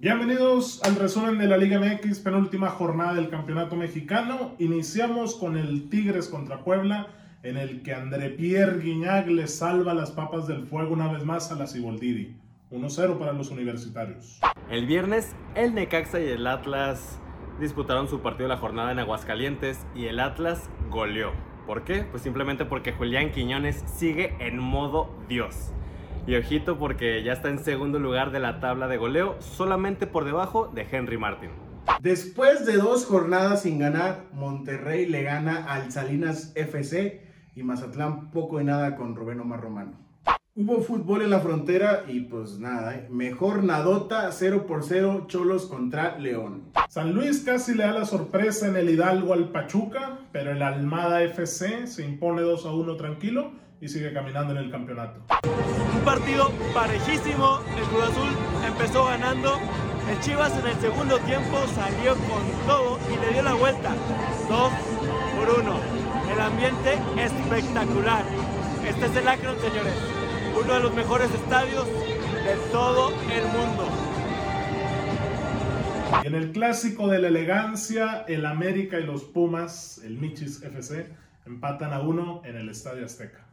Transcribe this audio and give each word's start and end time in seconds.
Bienvenidos 0.00 0.80
al 0.84 0.94
resumen 0.94 1.38
de 1.38 1.48
la 1.48 1.56
Liga 1.56 1.80
MX, 1.80 2.20
penúltima 2.20 2.68
jornada 2.68 3.14
del 3.14 3.30
Campeonato 3.30 3.74
Mexicano. 3.74 4.54
Iniciamos 4.60 5.34
con 5.34 5.56
el 5.56 5.90
Tigres 5.90 6.28
contra 6.28 6.62
Puebla, 6.62 7.08
en 7.42 7.56
el 7.56 7.82
que 7.82 7.94
André 7.94 8.30
Pierre 8.30 8.78
Guignac 8.78 9.26
le 9.26 9.48
salva 9.48 9.94
las 9.94 10.12
papas 10.12 10.46
del 10.46 10.68
fuego 10.68 10.92
una 10.92 11.12
vez 11.12 11.24
más 11.24 11.50
a 11.50 11.56
la 11.56 11.66
Ciboldidi. 11.66 12.36
1-0 12.70 13.18
para 13.18 13.32
los 13.32 13.50
universitarios. 13.50 14.38
El 14.70 14.86
viernes, 14.86 15.34
el 15.56 15.74
Necaxa 15.74 16.20
y 16.20 16.28
el 16.28 16.46
Atlas 16.46 17.18
disputaron 17.58 18.06
su 18.06 18.20
partido 18.20 18.48
de 18.48 18.54
la 18.54 18.60
jornada 18.60 18.92
en 18.92 19.00
Aguascalientes 19.00 19.84
y 19.96 20.04
el 20.04 20.20
Atlas 20.20 20.70
goleó. 20.90 21.32
¿Por 21.66 21.82
qué? 21.82 22.04
Pues 22.08 22.22
simplemente 22.22 22.64
porque 22.64 22.92
Julián 22.92 23.32
Quiñones 23.32 23.82
sigue 23.96 24.36
en 24.38 24.60
modo 24.60 25.12
Dios. 25.28 25.72
Y 26.28 26.36
ojito 26.36 26.78
porque 26.78 27.22
ya 27.22 27.32
está 27.32 27.48
en 27.48 27.58
segundo 27.58 27.98
lugar 27.98 28.32
de 28.32 28.38
la 28.38 28.60
tabla 28.60 28.86
de 28.86 28.98
goleo, 28.98 29.40
solamente 29.40 30.06
por 30.06 30.26
debajo 30.26 30.70
de 30.74 30.82
Henry 30.82 31.16
Martin. 31.16 31.48
Después 32.02 32.66
de 32.66 32.76
dos 32.76 33.06
jornadas 33.06 33.62
sin 33.62 33.78
ganar, 33.78 34.26
Monterrey 34.34 35.06
le 35.06 35.22
gana 35.22 35.64
al 35.64 35.90
Salinas 35.90 36.52
FC 36.54 37.22
y 37.54 37.62
Mazatlán 37.62 38.30
poco 38.30 38.60
y 38.60 38.64
nada 38.64 38.94
con 38.94 39.16
Rubén 39.16 39.40
Omar 39.40 39.62
Romano. 39.62 39.92
Hubo 40.54 40.82
fútbol 40.82 41.22
en 41.22 41.30
la 41.30 41.40
frontera 41.40 42.04
y 42.06 42.20
pues 42.20 42.58
nada, 42.58 42.94
¿eh? 42.94 43.06
mejor 43.08 43.64
nadota 43.64 44.30
0 44.30 44.66
por 44.66 44.84
0 44.84 45.24
Cholos 45.28 45.64
contra 45.64 46.18
León. 46.18 46.64
San 46.90 47.14
Luis 47.14 47.40
casi 47.40 47.72
le 47.74 47.84
da 47.84 47.92
la 47.92 48.04
sorpresa 48.04 48.68
en 48.68 48.76
el 48.76 48.90
Hidalgo 48.90 49.32
al 49.32 49.50
Pachuca, 49.50 50.18
pero 50.30 50.52
el 50.52 50.60
Almada 50.60 51.22
FC 51.22 51.86
se 51.86 52.04
impone 52.04 52.42
2 52.42 52.66
a 52.66 52.72
1 52.72 52.96
tranquilo 52.96 53.52
y 53.80 53.88
sigue 53.88 54.12
caminando 54.12 54.52
en 54.52 54.58
el 54.58 54.70
campeonato. 54.70 55.20
Un 55.94 56.04
partido 56.04 56.50
parejísimo, 56.74 57.60
el 57.76 57.84
Cruz 57.84 58.04
Azul 58.04 58.30
empezó 58.66 59.04
ganando, 59.06 59.58
el 60.10 60.20
Chivas 60.20 60.52
en 60.58 60.66
el 60.66 60.80
segundo 60.80 61.18
tiempo 61.20 61.58
salió 61.74 62.14
con 62.14 62.66
todo 62.66 62.98
y 63.12 63.20
le 63.24 63.32
dio 63.32 63.42
la 63.42 63.54
vuelta, 63.54 63.94
2 64.48 64.72
por 65.36 65.60
1. 65.60 65.80
El 66.32 66.40
ambiente 66.40 66.98
espectacular. 67.16 68.24
Este 68.86 69.06
es 69.06 69.16
el 69.16 69.28
Akron, 69.28 69.56
señores, 69.58 69.94
uno 70.62 70.74
de 70.74 70.80
los 70.80 70.94
mejores 70.94 71.30
estadios 71.32 71.86
de 71.86 72.56
todo 72.72 73.10
el 73.10 73.44
mundo. 73.44 73.88
En 76.24 76.34
el 76.34 76.52
clásico 76.52 77.08
de 77.08 77.18
la 77.18 77.28
elegancia, 77.28 78.24
el 78.28 78.46
América 78.46 78.98
y 78.98 79.04
los 79.04 79.24
Pumas, 79.24 80.00
el 80.04 80.16
Michis 80.16 80.62
FC, 80.62 81.10
empatan 81.46 81.92
a 81.92 82.00
uno 82.00 82.40
en 82.44 82.56
el 82.56 82.70
Estadio 82.70 83.04
Azteca. 83.04 83.44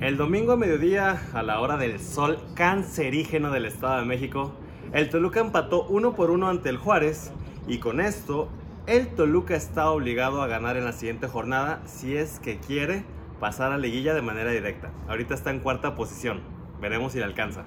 El 0.00 0.16
domingo 0.16 0.52
a 0.52 0.56
mediodía, 0.56 1.20
a 1.32 1.42
la 1.42 1.60
hora 1.60 1.76
del 1.76 1.98
sol 2.00 2.38
cancerígeno 2.54 3.50
del 3.50 3.64
Estado 3.64 3.98
de 3.98 4.04
México, 4.04 4.52
el 4.92 5.08
Toluca 5.10 5.40
empató 5.40 5.84
uno 5.84 6.14
por 6.14 6.30
uno 6.30 6.48
ante 6.48 6.68
el 6.68 6.76
Juárez 6.76 7.32
y 7.66 7.78
con 7.78 8.00
esto 8.00 8.48
el 8.86 9.08
Toluca 9.08 9.56
está 9.56 9.90
obligado 9.90 10.42
a 10.42 10.46
ganar 10.46 10.76
en 10.76 10.84
la 10.84 10.92
siguiente 10.92 11.26
jornada 11.26 11.80
si 11.86 12.16
es 12.16 12.38
que 12.38 12.58
quiere 12.58 13.04
pasar 13.40 13.72
a 13.72 13.78
liguilla 13.78 14.14
de 14.14 14.22
manera 14.22 14.50
directa. 14.50 14.90
Ahorita 15.08 15.34
está 15.34 15.50
en 15.50 15.60
cuarta 15.60 15.96
posición. 15.96 16.40
Veremos 16.80 17.12
si 17.12 17.18
le 17.18 17.24
alcanza. 17.24 17.64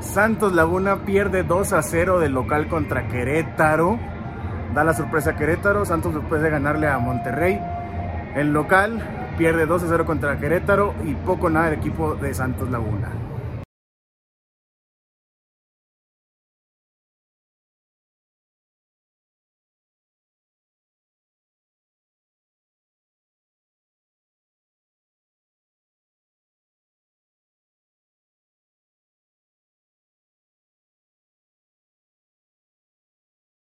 Santos 0.00 0.52
Laguna 0.52 1.04
pierde 1.04 1.44
2 1.44 1.72
a 1.72 1.82
0 1.82 2.18
del 2.20 2.32
local 2.32 2.68
contra 2.68 3.08
Querétaro. 3.08 3.98
Da 4.74 4.84
la 4.84 4.92
sorpresa 4.92 5.30
a 5.30 5.36
Querétaro. 5.36 5.84
Santos 5.84 6.14
después 6.14 6.42
de 6.42 6.50
ganarle 6.50 6.88
a 6.88 6.98
Monterrey. 6.98 7.60
El 8.34 8.52
local 8.52 9.19
pierde 9.40 9.64
2 9.64 9.84
a 9.84 9.86
0 9.88 10.04
contra 10.04 10.38
Querétaro 10.38 10.94
y 11.02 11.14
poco 11.14 11.48
nada 11.48 11.68
el 11.68 11.78
equipo 11.78 12.14
de 12.14 12.34
Santos 12.34 12.70
Laguna. 12.70 13.08